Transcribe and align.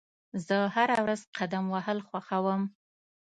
زه 0.45 0.57
هره 0.75 0.97
ورځ 1.03 1.21
قدم 1.37 1.65
وهل 1.73 1.99
خوښوم. 2.07 2.61